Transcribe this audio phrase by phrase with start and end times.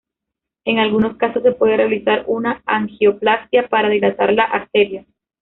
[0.65, 5.05] En algunos casos se puede realizar una angioplastia para dilatar la arteria.